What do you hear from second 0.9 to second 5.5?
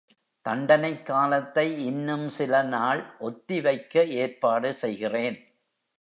காலத்தை இன்னும் சில நாள் ஒத்திவைக்க ஏற்பாடு செய்கிறேன்.